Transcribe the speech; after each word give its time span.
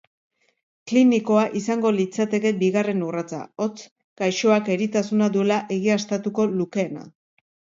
Klinikoa 0.91 1.43
izango 1.59 1.91
litzateke 1.97 2.53
bigarren 2.63 3.03
urratsa, 3.09 3.43
hots, 3.65 3.85
gaixoak 4.23 4.73
eritasuna 4.77 5.31
duela 5.37 5.61
egiaztatuko 5.77 6.49
lukeena. 6.59 7.07